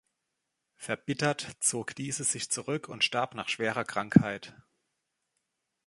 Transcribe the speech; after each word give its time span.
Verbittert 0.77 1.41
zog 1.59 1.93
diese 1.93 2.23
sich 2.23 2.49
zurück 2.49 2.89
und 2.89 3.03
starb 3.03 3.35
nach 3.35 3.49
schwerer 3.49 3.85
Krankheit. 3.85 4.55